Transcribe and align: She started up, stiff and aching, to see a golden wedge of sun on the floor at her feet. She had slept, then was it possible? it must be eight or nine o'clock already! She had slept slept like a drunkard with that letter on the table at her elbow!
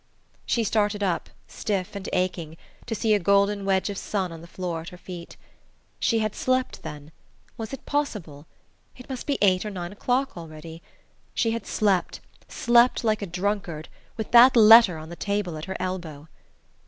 She 0.47 0.63
started 0.63 1.03
up, 1.03 1.29
stiff 1.47 1.95
and 1.95 2.09
aching, 2.11 2.57
to 2.87 2.95
see 2.95 3.13
a 3.13 3.19
golden 3.19 3.65
wedge 3.65 3.87
of 3.87 3.99
sun 3.99 4.31
on 4.31 4.41
the 4.41 4.47
floor 4.47 4.81
at 4.81 4.89
her 4.89 4.97
feet. 4.97 5.37
She 5.99 6.17
had 6.17 6.33
slept, 6.33 6.81
then 6.81 7.11
was 7.55 7.71
it 7.71 7.85
possible? 7.85 8.47
it 8.97 9.07
must 9.07 9.27
be 9.27 9.37
eight 9.43 9.63
or 9.63 9.69
nine 9.69 9.91
o'clock 9.91 10.35
already! 10.35 10.81
She 11.35 11.51
had 11.51 11.67
slept 11.67 12.19
slept 12.47 13.03
like 13.03 13.21
a 13.21 13.27
drunkard 13.27 13.89
with 14.17 14.31
that 14.31 14.55
letter 14.55 14.97
on 14.97 15.09
the 15.09 15.15
table 15.15 15.55
at 15.55 15.65
her 15.65 15.77
elbow! 15.79 16.27